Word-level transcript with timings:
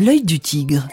L'œil 0.00 0.22
du 0.22 0.38
tigre. 0.38 0.86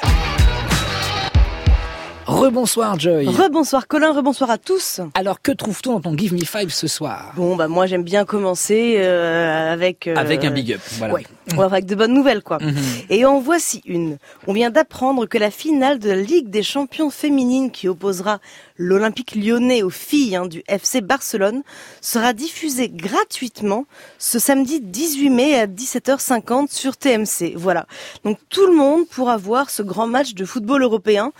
Rebonsoir 2.27 2.99
Joy. 2.99 3.27
Rebonsoir 3.27 3.87
Colin, 3.87 4.11
rebonsoir 4.11 4.49
à 4.49 4.57
tous. 4.57 4.99
Alors 5.13 5.43
que 5.43 5.51
trouves-tu 5.51 5.89
dans 5.89 6.01
ton 6.01 6.17
Give 6.17 6.33
Me 6.33 6.39
Five 6.43 6.73
ce 6.73 6.87
soir? 6.87 7.33
Bon 7.35 7.55
bah 7.55 7.67
moi 7.67 7.85
j'aime 7.85 8.03
bien 8.03 8.25
commencer 8.25 8.95
euh, 8.97 9.71
avec 9.71 10.07
euh, 10.07 10.15
avec 10.15 10.43
un 10.43 10.49
big 10.49 10.73
up. 10.73 10.81
Voilà. 10.97 11.13
Ouais, 11.13 11.23
avec 11.59 11.85
de 11.85 11.93
bonnes 11.93 12.13
nouvelles 12.13 12.41
quoi. 12.41 12.57
Mhm. 12.59 12.75
Et 13.11 13.25
en 13.25 13.39
voici 13.39 13.83
une. 13.85 14.17
On 14.47 14.53
vient 14.53 14.71
d'apprendre 14.71 15.27
que 15.27 15.37
la 15.37 15.51
finale 15.51 15.99
de 15.99 16.09
la 16.09 16.15
Ligue 16.15 16.49
des 16.49 16.63
champions 16.63 17.11
féminines 17.11 17.69
qui 17.69 17.87
opposera 17.87 18.39
l'Olympique 18.77 19.35
lyonnais 19.35 19.83
aux 19.83 19.91
filles 19.91 20.35
hein, 20.35 20.47
du 20.47 20.63
FC 20.67 21.01
Barcelone 21.01 21.61
sera 22.01 22.33
diffusée 22.33 22.89
gratuitement 22.89 23.85
ce 24.17 24.39
samedi 24.39 24.81
18 24.81 25.29
mai 25.29 25.59
à 25.59 25.67
17h50 25.67 26.73
sur 26.73 26.97
TMC. 26.97 27.53
Voilà. 27.55 27.85
Donc 28.23 28.39
tout 28.49 28.65
le 28.65 28.75
monde 28.75 29.07
pourra 29.07 29.37
voir 29.37 29.69
ce 29.69 29.83
grand 29.83 30.07
match 30.07 30.33
de 30.33 30.43
football 30.43 30.81
européen 30.81 31.31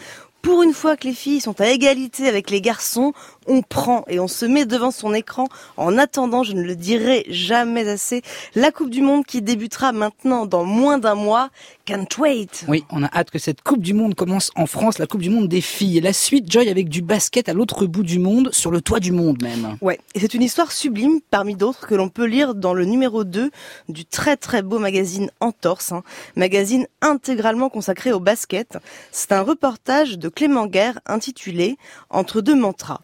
pour 0.46 0.62
une 0.62 0.74
fois 0.74 0.96
que 0.96 1.08
les 1.08 1.16
filles 1.16 1.42
sont 1.42 1.60
à 1.60 1.70
égalité 1.70 2.28
avec 2.28 2.52
les 2.52 2.62
garçons, 2.62 3.14
on 3.48 3.64
prend 3.64 4.06
et 4.08 4.20
on 4.20 4.28
se 4.28 4.46
met 4.46 4.66
devant 4.66 4.92
son 4.92 5.12
écran 5.12 5.48
en 5.76 5.98
attendant, 5.98 6.44
je 6.44 6.54
ne 6.54 6.62
le 6.62 6.76
dirai 6.76 7.26
jamais 7.30 7.88
assez, 7.88 8.22
la 8.54 8.72
Coupe 8.72 8.92
du 8.92 9.02
Monde 9.02 9.26
qui 9.26 9.42
débutera 9.42 9.92
maintenant 9.92 10.46
dans 10.46 10.64
moins 10.64 11.00
d'un 11.00 11.16
mois. 11.16 11.50
Can't 11.86 12.08
wait. 12.18 12.66
Oui, 12.68 12.84
on 12.92 13.04
a 13.04 13.10
hâte 13.14 13.30
que 13.30 13.38
cette 13.38 13.62
Coupe 13.62 13.82
du 13.82 13.94
Monde 13.94 14.16
commence 14.16 14.52
en 14.56 14.66
France, 14.66 14.98
la 14.98 15.08
Coupe 15.08 15.22
du 15.22 15.30
Monde 15.30 15.48
des 15.48 15.62
filles. 15.62 16.00
La 16.02 16.14
suite, 16.14 16.52
Joy, 16.52 16.70
avec 16.70 16.90
du 16.90 17.02
basket 17.02 17.50
à 17.50 17.54
l'autre 17.54 17.86
bout 17.86 18.04
du 18.04 18.18
monde, 18.18 18.50
sur 18.52 18.72
le 18.72 18.82
toit 18.82 19.00
du 19.00 19.12
monde 19.12 19.42
même. 19.42 19.78
Ouais, 19.82 20.00
et 20.14 20.20
c'est 20.20 20.34
une 20.34 20.42
histoire 20.42 20.72
sublime 20.72 21.22
parmi 21.30 21.56
d'autres 21.56 21.88
que 21.88 21.96
l'on 21.96 22.10
peut 22.10 22.26
lire 22.26 22.56
dans 22.56 22.74
le 22.74 22.86
numéro 22.86 23.24
2 23.24 23.52
du 23.90 24.06
très 24.06 24.38
très 24.38 24.62
beau 24.62 24.80
magazine 24.80 25.30
Entorse, 25.40 25.92
hein, 25.92 26.04
magazine 26.36 26.88
intégralement 27.02 27.70
consacré 27.70 28.12
au 28.12 28.20
basket. 28.20 28.78
C'est 29.12 29.32
un 29.32 29.42
reportage 29.42 30.18
de 30.18 30.30
Clément 30.36 30.68
Guerre 30.68 31.00
intitulé 31.06 31.78
Entre 32.10 32.42
deux 32.42 32.56
mantras. 32.56 33.02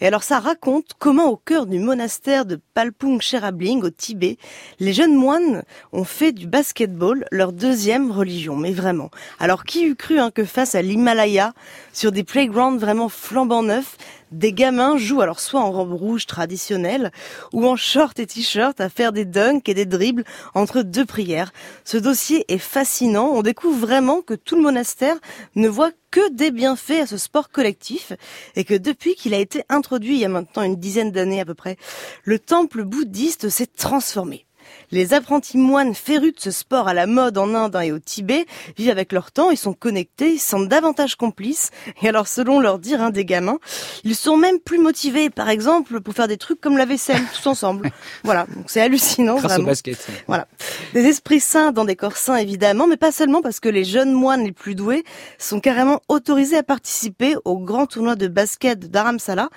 Et 0.00 0.06
alors 0.06 0.22
ça 0.22 0.38
raconte 0.38 0.92
comment 0.98 1.30
au 1.30 1.36
cœur 1.36 1.66
du 1.66 1.78
monastère 1.78 2.44
de 2.44 2.60
Palpung 2.74 3.20
Sherabling 3.20 3.82
au 3.82 3.90
Tibet, 3.90 4.36
les 4.78 4.92
jeunes 4.92 5.14
moines 5.14 5.64
ont 5.92 6.04
fait 6.04 6.32
du 6.32 6.46
basketball 6.46 7.24
leur 7.30 7.52
deuxième 7.52 8.10
religion, 8.10 8.56
mais 8.56 8.72
vraiment. 8.72 9.10
Alors 9.40 9.64
qui 9.64 9.86
eût 9.86 9.96
cru 9.96 10.18
hein, 10.18 10.30
que 10.30 10.44
face 10.44 10.74
à 10.74 10.82
l'Himalaya, 10.82 11.54
sur 11.92 12.12
des 12.12 12.24
playgrounds 12.24 12.78
vraiment 12.78 13.08
flambant 13.08 13.62
neufs, 13.62 13.96
des 14.32 14.52
gamins 14.52 14.96
jouent 14.96 15.20
alors 15.20 15.40
soit 15.40 15.60
en 15.60 15.70
robe 15.70 15.92
rouge 15.92 16.26
traditionnelle 16.26 17.12
ou 17.52 17.66
en 17.66 17.76
short 17.76 18.18
et 18.18 18.26
t-shirt 18.26 18.80
à 18.80 18.88
faire 18.88 19.12
des 19.12 19.24
dunks 19.24 19.68
et 19.68 19.74
des 19.74 19.86
dribbles 19.86 20.24
entre 20.54 20.82
deux 20.82 21.04
prières. 21.04 21.52
Ce 21.84 21.96
dossier 21.96 22.44
est 22.48 22.58
fascinant. 22.58 23.30
On 23.32 23.42
découvre 23.42 23.78
vraiment 23.78 24.22
que 24.22 24.34
tout 24.34 24.56
le 24.56 24.62
monastère 24.62 25.16
ne 25.54 25.68
voit 25.68 25.90
que 26.10 26.30
des 26.32 26.50
bienfaits 26.50 27.02
à 27.02 27.06
ce 27.06 27.16
sport 27.16 27.50
collectif 27.50 28.12
et 28.56 28.64
que 28.64 28.74
depuis 28.74 29.14
qu'il 29.14 29.34
a 29.34 29.38
été 29.38 29.64
introduit 29.68 30.14
il 30.14 30.20
y 30.20 30.24
a 30.24 30.28
maintenant 30.28 30.62
une 30.62 30.76
dizaine 30.76 31.10
d'années 31.10 31.40
à 31.40 31.44
peu 31.44 31.54
près, 31.54 31.76
le 32.22 32.38
temple 32.38 32.84
bouddhiste 32.84 33.48
s'est 33.48 33.66
transformé. 33.66 34.46
Les 34.90 35.14
apprentis 35.14 35.58
moines 35.58 35.94
férus 35.94 36.34
de 36.34 36.40
ce 36.40 36.50
sport 36.50 36.88
à 36.88 36.94
la 36.94 37.06
mode 37.06 37.38
en 37.38 37.54
Inde 37.54 37.78
et 37.82 37.92
au 37.92 37.98
Tibet 37.98 38.46
vivent 38.76 38.90
avec 38.90 39.12
leur 39.12 39.32
temps, 39.32 39.50
ils 39.50 39.56
sont 39.56 39.72
connectés, 39.72 40.34
ils 40.34 40.40
sont 40.40 40.60
davantage 40.60 41.16
complices. 41.16 41.70
Et 42.02 42.08
alors, 42.08 42.28
selon 42.28 42.60
leur 42.60 42.78
dire, 42.78 43.00
hein, 43.00 43.10
des 43.10 43.24
gamins, 43.24 43.58
ils 44.04 44.14
sont 44.14 44.36
même 44.36 44.58
plus 44.58 44.78
motivés, 44.78 45.30
par 45.30 45.48
exemple, 45.48 46.00
pour 46.00 46.14
faire 46.14 46.28
des 46.28 46.36
trucs 46.36 46.60
comme 46.60 46.76
la 46.76 46.86
vaisselle, 46.86 47.22
tous 47.34 47.48
ensemble. 47.48 47.90
voilà, 48.24 48.46
donc 48.54 48.66
c'est 48.68 48.80
hallucinant. 48.80 49.36
Grâce 49.36 49.52
vraiment. 49.52 49.64
au 49.64 49.68
basket. 49.68 50.06
Voilà. 50.26 50.46
Des 50.92 51.04
esprits 51.04 51.40
sains 51.40 51.72
dans 51.72 51.84
des 51.84 51.96
corps 51.96 52.16
sains, 52.16 52.36
évidemment, 52.36 52.86
mais 52.86 52.96
pas 52.96 53.12
seulement 53.12 53.42
parce 53.42 53.60
que 53.60 53.68
les 53.68 53.84
jeunes 53.84 54.12
moines 54.12 54.44
les 54.44 54.52
plus 54.52 54.74
doués 54.74 55.04
sont 55.38 55.60
carrément 55.60 56.00
autorisés 56.08 56.56
à 56.56 56.62
participer 56.62 57.36
au 57.44 57.58
grand 57.58 57.86
tournoi 57.86 58.16
de 58.16 58.28
basket 58.28 58.90
d'Aramsala. 58.90 59.48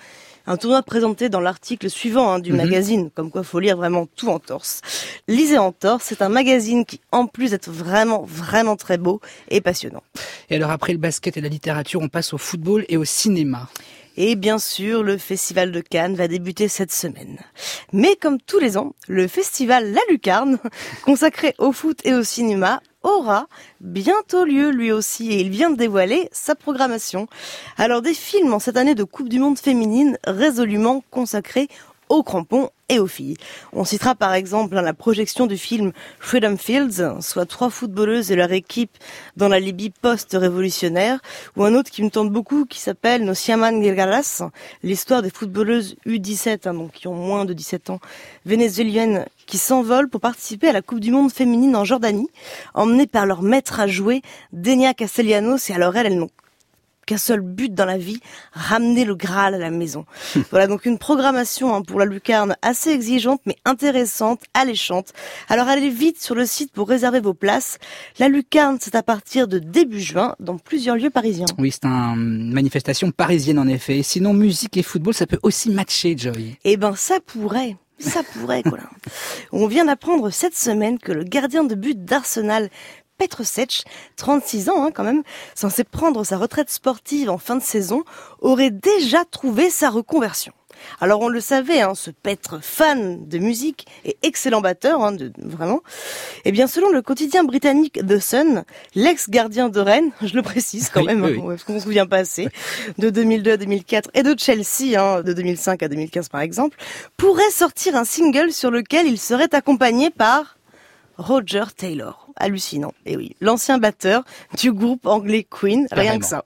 Un 0.50 0.56
tournoi 0.58 0.82
présenté 0.82 1.28
dans 1.28 1.42
l'article 1.42 1.90
suivant 1.90 2.32
hein, 2.32 2.40
du 2.40 2.52
Mhm. 2.52 2.58
magazine, 2.58 3.10
comme 3.14 3.30
quoi 3.30 3.44
faut 3.44 3.60
lire 3.60 3.76
vraiment 3.76 4.08
tout 4.16 4.30
en 4.30 4.40
torse. 4.40 4.80
Lisez 5.28 5.58
en 5.58 5.74
torse, 5.74 6.06
c'est 6.06 6.22
un 6.22 6.30
magazine 6.30 6.86
qui, 6.86 7.02
en 7.12 7.28
plus 7.28 7.52
d'être 7.52 7.70
vraiment, 7.70 8.24
vraiment 8.26 8.78
très 8.78 8.98
beau, 8.98 9.20
est 9.50 9.60
passionnant. 9.62 10.04
Et 10.50 10.56
alors 10.56 10.72
après 10.72 10.94
le 10.94 11.00
basket 11.00 11.36
et 11.36 11.42
la 11.42 11.50
littérature, 11.50 12.00
on 12.02 12.08
passe 12.08 12.34
au 12.34 12.38
football 12.38 12.86
et 12.88 12.96
au 12.96 13.04
cinéma. 13.06 13.68
Et 14.20 14.36
bien 14.36 14.58
sûr, 14.58 15.04
le 15.04 15.18
Festival 15.18 15.72
de 15.72 15.80
Cannes 15.82 16.16
va 16.16 16.28
débuter 16.28 16.68
cette 16.70 16.92
semaine. 16.94 17.38
Mais 17.94 18.16
comme 18.16 18.40
tous 18.42 18.58
les 18.58 18.76
ans, 18.78 18.96
le 19.08 19.28
festival 19.28 19.92
La 19.92 20.02
Lucarne, 20.10 20.58
consacré 21.06 21.54
au 21.60 21.72
foot 21.72 22.00
et 22.04 22.14
au 22.16 22.24
cinéma, 22.24 22.82
aura 23.08 23.48
bientôt 23.82 24.44
lieu 24.44 24.70
lui 24.70 24.92
aussi 24.92 25.32
et 25.32 25.42
il 25.42 25.50
vient 25.50 25.70
de 25.70 25.78
dévoiler 25.78 26.30
sa 26.32 26.56
programmation. 26.56 27.28
Alors 27.78 28.02
des 28.02 28.14
films 28.14 28.54
en 28.54 28.60
cette 28.60 28.78
année 28.78 28.96
de 28.96 29.04
Coupe 29.04 29.30
du 29.30 29.40
Monde 29.40 29.58
féminine 29.58 30.18
résolument 30.26 31.04
consacrés 31.10 31.68
aux 32.10 32.24
crampons 32.24 32.70
et 32.90 33.00
aux 33.00 33.08
filles. 33.08 33.38
On 33.74 33.84
citera 33.84 34.16
par 34.16 34.34
exemple 34.34 34.78
hein, 34.78 34.82
la 34.82 34.94
projection 34.94 35.46
du 35.46 35.58
film 35.58 35.92
Freedom 36.20 36.58
Fields, 36.58 37.22
soit 37.22 37.46
trois 37.46 37.70
footballeuses 37.70 38.32
et 38.32 38.36
leur 38.36 38.52
équipe 38.52 38.98
dans 39.36 39.50
la 39.50 39.60
Libye 39.60 39.90
post-révolutionnaire, 39.90 41.20
ou 41.56 41.64
un 41.66 41.76
autre 41.76 41.92
qui 41.92 42.04
me 42.04 42.10
tente 42.10 42.32
beaucoup 42.32 42.66
qui 42.66 42.80
s'appelle 42.80 43.26
Nos 43.26 43.34
Siaman 43.34 43.82
Gilgalas, 43.82 44.44
l'histoire 44.84 45.22
des 45.22 45.30
footballeuses 45.30 45.98
U17, 46.06 46.68
hein, 46.68 46.74
donc 46.74 46.94
qui 46.94 47.08
ont 47.08 47.16
moins 47.16 47.46
de 47.46 47.54
17 47.54 47.90
ans, 47.90 48.00
vénézuéliennes 48.46 49.26
qui 49.46 49.58
s'envolent 49.58 50.10
pour 50.10 50.22
participer 50.22 50.70
à 50.70 50.74
la 50.74 50.82
Coupe 50.82 51.00
du 51.00 51.12
Monde 51.12 51.32
féminine 51.32 51.76
en 51.76 51.86
Jordanie, 51.86 52.30
emmenées 52.74 53.08
par 53.08 53.26
leur 53.26 53.42
maître 53.42 53.80
à 53.80 53.88
jouer, 53.88 54.22
Denia 54.54 54.94
Castellanos, 54.94 55.70
et 55.70 55.74
alors 55.74 55.96
elles, 55.96 56.08
elles 56.08 56.20
n'ont 56.20 56.30
qu'un 57.08 57.18
seul 57.18 57.42
but 57.42 57.74
dans 57.74 57.86
la 57.86 57.98
vie, 57.98 58.20
ramener 58.52 59.06
le 59.06 59.16
Graal 59.16 59.56
à 59.56 59.58
la 59.58 59.72
maison. 59.72 60.06
voilà 60.52 60.68
donc 60.68 60.86
une 60.86 61.00
programmation 61.00 61.74
hein, 61.74 61.82
pour 61.82 61.98
la 61.98 62.06
lucarne 62.06 62.56
assez 62.62 62.92
exigeante 62.92 63.42
mais 63.48 63.56
intéressante, 63.66 64.42
alléchante. 64.54 65.14
Alors 65.50 65.68
allez 65.68 65.90
vite 65.90 66.22
sur 66.22 66.36
le 66.36 66.46
site 66.46 66.72
pour 66.72 66.88
réserver 66.88 67.20
vos 67.20 67.34
places. 67.34 67.80
La 68.20 68.28
lucarne 68.28 68.78
c'est 68.80 68.94
à 68.94 69.02
partir 69.02 69.48
de 69.48 69.58
début 69.58 70.02
juin 70.02 70.36
dans 70.40 70.60
plusieurs 70.60 70.98
lieux 70.98 71.10
parisiens. 71.10 71.48
Oui, 71.58 71.72
c'est 71.72 71.86
une 71.86 72.54
manifestation 72.54 73.10
parisienne 73.12 73.58
en 73.58 73.68
effet. 73.68 74.04
Sinon, 74.04 74.34
musique 74.34 74.78
et 74.78 74.84
football, 74.84 75.14
ça 75.14 75.26
peut 75.26 75.40
aussi 75.44 75.70
matcher, 75.70 76.16
Joy. 76.18 76.58
Eh 76.64 76.78
ben 76.78 76.96
ça 76.96 77.20
pourrait. 77.26 77.78
Ça 78.00 78.22
pourrait, 78.24 78.62
Colin. 78.62 78.90
On 79.52 79.68
vient 79.68 79.86
d'apprendre 79.86 80.30
cette 80.30 80.56
semaine 80.56 81.00
que 81.00 81.12
le 81.12 81.24
gardien 81.24 81.64
de 81.64 81.74
but 81.74 82.06
d'Arsenal, 82.06 82.70
Petr 83.18 83.46
Sech, 83.46 83.84
36 84.16 84.70
ans 84.70 84.86
hein, 84.86 84.92
quand 84.94 85.04
même, 85.04 85.24
censé 85.56 85.84
prendre 85.84 86.24
sa 86.24 86.38
retraite 86.38 86.70
sportive 86.70 87.30
en 87.30 87.38
fin 87.38 87.56
de 87.56 87.64
saison, 87.64 88.04
aurait 88.40 88.72
déjà 88.72 89.26
trouvé 89.26 89.70
sa 89.70 89.90
reconversion. 89.90 90.54
Alors 91.00 91.22
on 91.22 91.28
le 91.28 91.40
savait, 91.40 91.82
hein, 91.82 91.94
ce 91.96 92.12
Petr 92.12 92.60
fan 92.62 93.28
de 93.28 93.38
musique 93.38 93.88
et 94.06 94.18
excellent 94.24 94.62
batteur, 94.62 95.04
hein, 95.04 95.12
de, 95.12 95.32
vraiment. 95.38 95.82
Eh 96.46 96.52
bien, 96.52 96.68
selon 96.68 96.90
le 96.90 97.02
quotidien 97.02 97.44
britannique 97.44 98.00
The 98.08 98.20
Sun, 98.20 98.64
l'ex-gardien 98.96 99.70
de 99.70 99.80
Rennes, 99.80 100.12
je 100.22 100.36
le 100.36 100.42
précise 100.42 100.90
quand 100.90 101.02
Oui, 101.02 101.08
même, 101.08 101.24
oui, 101.24 101.40
hein, 101.40 101.44
parce 101.48 101.64
qu'on 101.64 101.80
se 101.80 101.86
souvient 101.86 102.06
pas 102.06 102.18
assez, 102.18 102.48
de 102.98 103.10
2002 103.10 103.52
à 103.52 103.58
2004 103.58 104.10
et 104.14 104.24
de 104.24 104.36
Chelsea, 104.38 104.98
hein, 104.98 105.22
de 105.22 105.34
2005 105.34 105.84
à 105.84 105.88
2015 105.88 106.30
par 106.30 106.42
exemple, 106.42 106.78
pourrait 107.18 107.52
sortir 107.52 107.96
un 107.96 108.06
single 108.06 108.52
sur 108.52 108.72
lequel 108.72 109.08
il 109.08 109.20
serait 109.20 109.54
accompagné 109.54 110.10
par 110.10 110.57
Roger 111.18 111.64
Taylor. 111.76 112.28
Hallucinant. 112.36 112.94
Et 113.06 113.18
oui, 113.18 113.36
l'ancien 113.42 113.78
batteur 113.80 114.24
du 114.58 114.72
groupe 114.72 115.06
anglais 115.08 115.46
Queen, 115.50 115.88
rien 115.92 116.04
Carrément. 116.04 116.20
que 116.20 116.26
ça. 116.26 116.46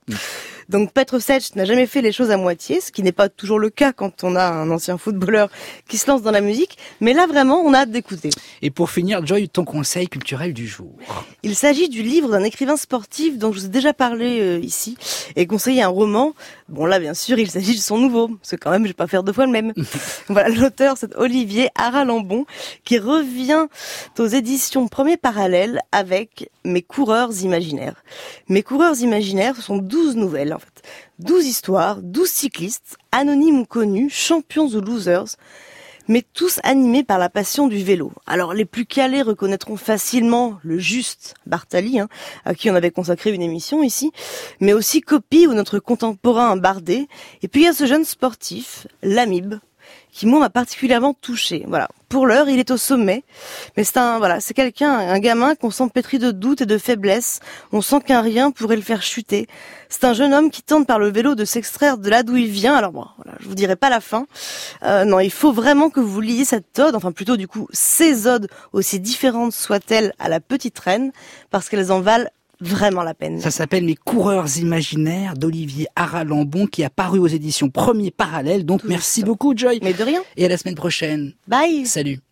Donc 0.71 0.93
Petr 0.93 1.21
Sech 1.21 1.53
n'a 1.55 1.65
jamais 1.65 1.85
fait 1.85 2.01
les 2.01 2.13
choses 2.13 2.31
à 2.31 2.37
moitié, 2.37 2.79
ce 2.79 2.93
qui 2.93 3.03
n'est 3.03 3.11
pas 3.11 3.27
toujours 3.27 3.59
le 3.59 3.69
cas 3.69 3.91
quand 3.91 4.23
on 4.23 4.37
a 4.37 4.45
un 4.45 4.71
ancien 4.71 4.97
footballeur 4.97 5.49
qui 5.89 5.97
se 5.97 6.09
lance 6.09 6.21
dans 6.21 6.31
la 6.31 6.39
musique, 6.39 6.77
mais 7.01 7.11
là 7.11 7.27
vraiment 7.27 7.59
on 7.59 7.73
a 7.73 7.79
hâte 7.79 7.91
d'écouter. 7.91 8.29
Et 8.61 8.71
pour 8.71 8.89
finir, 8.89 9.25
Joy, 9.25 9.49
ton 9.49 9.65
conseil 9.65 10.07
culturel 10.07 10.53
du 10.53 10.65
jour. 10.65 10.93
Il 11.43 11.57
s'agit 11.57 11.89
du 11.89 12.03
livre 12.03 12.29
d'un 12.29 12.43
écrivain 12.43 12.77
sportif 12.77 13.37
dont 13.37 13.51
je 13.51 13.59
vous 13.59 13.65
ai 13.65 13.69
déjà 13.69 13.91
parlé 13.91 14.39
euh, 14.39 14.59
ici 14.59 14.97
et 15.35 15.45
conseillé 15.45 15.83
un 15.83 15.89
roman. 15.89 16.33
Bon 16.69 16.85
là 16.85 16.99
bien 16.99 17.15
sûr 17.15 17.37
il 17.37 17.51
s'agit 17.51 17.75
de 17.75 17.81
son 17.81 17.97
nouveau, 17.97 18.29
parce 18.29 18.51
que 18.51 18.55
quand 18.55 18.71
même 18.71 18.83
je 18.83 18.91
vais 18.91 18.93
pas 18.93 19.07
faire 19.07 19.23
deux 19.23 19.33
fois 19.33 19.47
le 19.47 19.51
même. 19.51 19.73
voilà 20.29 20.47
l'auteur 20.47 20.95
c'est 20.97 21.13
Olivier 21.17 21.67
Aralambon 21.75 22.45
qui 22.85 22.97
revient 22.97 23.65
aux 24.17 24.27
éditions 24.27 24.87
Premier 24.87 25.17
Parallèle 25.17 25.81
avec 25.91 26.49
Mes 26.63 26.81
coureurs 26.81 27.41
imaginaires. 27.43 28.03
Mes 28.47 28.63
coureurs 28.63 28.99
imaginaires 29.01 29.55
ce 29.55 29.61
sont 29.61 29.77
12 29.77 30.15
nouvelles 30.15 30.53
en 30.53 30.59
fait. 30.59 30.83
12 31.19 31.45
histoires, 31.45 32.01
12 32.01 32.29
cyclistes, 32.29 32.97
anonymes 33.11 33.61
ou 33.61 33.65
connus, 33.65 34.09
champions 34.09 34.67
ou 34.67 34.81
losers 34.81 35.37
mais 36.07 36.23
tous 36.33 36.59
animés 36.63 37.03
par 37.03 37.17
la 37.17 37.29
passion 37.29 37.67
du 37.67 37.83
vélo. 37.83 38.11
Alors 38.25 38.53
les 38.53 38.65
plus 38.65 38.85
calés 38.85 39.21
reconnaîtront 39.21 39.77
facilement 39.77 40.59
le 40.63 40.77
juste 40.77 41.35
Bartali, 41.45 41.99
hein, 41.99 42.09
à 42.43 42.53
qui 42.53 42.69
on 42.69 42.75
avait 42.75 42.91
consacré 42.91 43.31
une 43.31 43.41
émission 43.41 43.81
ici, 43.81 44.11
mais 44.59 44.73
aussi 44.73 45.01
Copy 45.01 45.47
ou 45.47 45.53
notre 45.53 45.79
contemporain 45.79 46.57
Bardet. 46.57 47.07
Et 47.41 47.47
puis 47.47 47.61
il 47.61 47.65
y 47.65 47.69
a 47.69 47.73
ce 47.73 47.85
jeune 47.85 48.05
sportif, 48.05 48.87
Lamib, 49.03 49.55
qui 50.11 50.25
moi 50.25 50.39
m'a 50.39 50.49
particulièrement 50.49 51.13
touché. 51.13 51.63
Voilà. 51.67 51.87
Pour 52.11 52.27
l'heure, 52.27 52.49
il 52.49 52.59
est 52.59 52.71
au 52.71 52.77
sommet, 52.77 53.23
mais 53.77 53.85
c'est 53.85 53.95
un 53.95 54.17
voilà, 54.17 54.41
c'est 54.41 54.53
quelqu'un, 54.53 54.91
un 54.91 55.19
gamin 55.19 55.55
qu'on 55.55 55.71
sent 55.71 55.87
pétri 55.93 56.19
de 56.19 56.31
doutes 56.31 56.59
et 56.59 56.65
de 56.65 56.77
faiblesse. 56.77 57.39
On 57.71 57.81
sent 57.81 58.01
qu'un 58.05 58.19
rien 58.19 58.51
pourrait 58.51 58.75
le 58.75 58.81
faire 58.81 59.01
chuter. 59.01 59.47
C'est 59.87 60.03
un 60.03 60.11
jeune 60.11 60.33
homme 60.33 60.51
qui 60.51 60.61
tente 60.61 60.85
par 60.85 60.99
le 60.99 61.09
vélo 61.09 61.35
de 61.35 61.45
s'extraire 61.45 61.97
de 61.97 62.09
là 62.09 62.23
d'où 62.23 62.35
il 62.35 62.49
vient. 62.49 62.75
Alors 62.75 62.91
bon, 62.91 63.05
voilà, 63.15 63.37
je 63.39 63.47
vous 63.47 63.55
dirai 63.55 63.77
pas 63.77 63.89
la 63.89 64.01
fin. 64.01 64.25
Euh, 64.83 65.05
non, 65.05 65.21
il 65.21 65.31
faut 65.31 65.53
vraiment 65.53 65.89
que 65.89 66.01
vous 66.01 66.19
lisiez 66.19 66.43
cette 66.43 66.77
ode, 66.79 66.95
enfin 66.95 67.13
plutôt 67.13 67.37
du 67.37 67.47
coup 67.47 67.69
ces 67.71 68.27
odes, 68.27 68.49
aussi 68.73 68.99
différentes 68.99 69.53
soient-elles 69.53 70.11
à 70.19 70.27
la 70.27 70.41
petite 70.41 70.77
reine, 70.79 71.13
parce 71.49 71.69
qu'elles 71.69 71.93
en 71.93 72.01
valent 72.01 72.27
vraiment 72.61 73.03
la 73.03 73.13
peine. 73.13 73.41
Ça 73.41 73.51
s'appelle 73.51 73.85
Les 73.85 73.95
coureurs 73.95 74.57
imaginaires 74.57 75.35
d'Olivier 75.35 75.87
Aralambon 75.95 76.67
qui 76.67 76.83
a 76.83 76.89
paru 76.89 77.19
aux 77.19 77.27
éditions 77.27 77.69
Premier 77.69 78.11
Parallèle. 78.11 78.65
Donc 78.65 78.83
merci 78.85 79.23
beaucoup 79.23 79.53
Joy. 79.55 79.79
Mais 79.83 79.93
de 79.93 80.03
rien. 80.03 80.21
Et 80.37 80.45
à 80.45 80.47
la 80.47 80.57
semaine 80.57 80.75
prochaine. 80.75 81.33
Bye. 81.47 81.85
Salut. 81.85 82.21